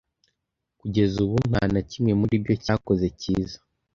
kugeza 0.79 1.15
ubu, 1.25 1.37
nta 1.49 1.63
na 1.73 1.81
kimwe 1.89 2.11
muri 2.19 2.35
byo 2.43 2.53
cyakoze 2.63 3.07
cyiza. 3.19 3.57